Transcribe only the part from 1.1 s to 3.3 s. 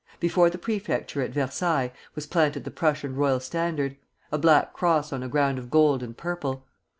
at Versailles was planted the Prussian